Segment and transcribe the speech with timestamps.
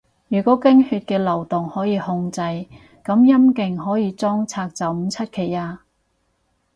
[0.29, 2.67] 如果經血嘅流動可以控制，噉
[3.03, 5.77] 陰莖可以裝拆都唔出奇吖